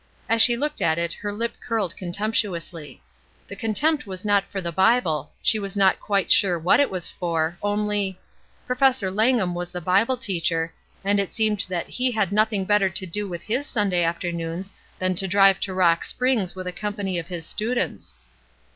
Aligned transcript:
As 0.27 0.41
she 0.41 0.57
looked 0.57 0.81
at 0.81 0.97
it 0.97 1.13
her 1.13 1.31
lip 1.31 1.57
curled 1.63 1.95
contemptuously. 1.95 3.03
The 3.47 3.55
contempt 3.55 4.07
was 4.07 4.25
not 4.25 4.45
for 4.45 4.59
the 4.59 4.71
Bible— 4.71 5.31
she 5.43 5.59
was 5.59 5.77
not 5.77 5.99
quite 5.99 6.31
sure 6.31 6.57
what 6.57 6.79
it 6.79 6.89
was 6.89 7.07
for; 7.07 7.55
only— 7.61 8.19
Professor 8.65 9.11
Langham 9.11 9.53
was 9.53 9.71
the 9.71 9.79
Bible 9.79 10.17
teacher, 10.17 10.73
and 11.03 11.19
it 11.19 11.31
seemed 11.31 11.67
that 11.69 11.87
he 11.87 12.09
had 12.09 12.31
nothing 12.31 12.65
better 12.65 12.89
to 12.89 13.05
do 13.05 13.27
with 13.27 13.43
his 13.43 13.67
Sunday 13.67 14.01
afternoons 14.03 14.73
than 14.97 15.13
to 15.13 15.27
drive 15.27 15.59
to 15.59 15.71
Rock 15.75 16.03
Springs 16.03 16.55
with 16.55 16.65
a 16.65 16.71
company 16.71 17.19
of 17.19 17.27
his 17.27 17.45
students. 17.45 18.17